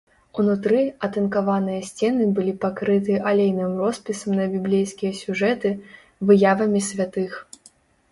[0.41, 0.77] Унутры
[1.07, 5.69] атынкаваныя сцены былі пакрыты алейным роспісам на біблейскія сюжэты,
[6.31, 7.37] выявамі святых.